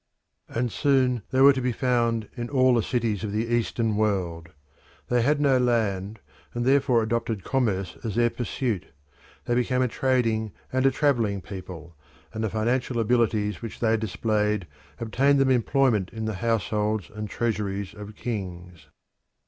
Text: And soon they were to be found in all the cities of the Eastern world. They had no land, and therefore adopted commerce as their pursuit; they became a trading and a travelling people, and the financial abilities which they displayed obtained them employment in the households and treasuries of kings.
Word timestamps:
And 0.49 0.71
soon 0.71 1.21
they 1.29 1.41
were 1.41 1.53
to 1.53 1.61
be 1.61 1.71
found 1.71 2.27
in 2.35 2.49
all 2.49 2.73
the 2.73 2.81
cities 2.81 3.23
of 3.23 3.31
the 3.31 3.45
Eastern 3.45 3.95
world. 3.95 4.49
They 5.09 5.21
had 5.21 5.39
no 5.39 5.59
land, 5.59 6.19
and 6.55 6.65
therefore 6.65 7.03
adopted 7.03 7.43
commerce 7.43 7.95
as 8.03 8.15
their 8.15 8.31
pursuit; 8.31 8.87
they 9.45 9.53
became 9.53 9.83
a 9.83 9.87
trading 9.87 10.53
and 10.73 10.87
a 10.87 10.91
travelling 10.91 11.39
people, 11.41 11.95
and 12.33 12.43
the 12.43 12.49
financial 12.49 12.99
abilities 12.99 13.61
which 13.61 13.79
they 13.79 13.95
displayed 13.95 14.65
obtained 14.99 15.37
them 15.39 15.51
employment 15.51 16.09
in 16.11 16.25
the 16.25 16.33
households 16.41 17.11
and 17.11 17.29
treasuries 17.29 17.93
of 17.93 18.15
kings. 18.15 18.87